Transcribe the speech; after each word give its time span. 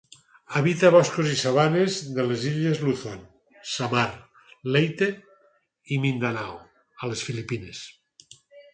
Habita 0.59 0.89
boscos 0.93 1.29
i 1.33 1.35
sabanes 1.41 1.97
de 2.15 2.25
les 2.31 2.47
illes 2.53 2.81
Luzon, 2.87 3.21
Samar, 3.75 4.09
Leyte 4.73 5.13
i 5.99 6.03
Mindanao, 6.09 6.61
a 7.03 7.13
les 7.15 7.27
Filipines. 7.31 7.89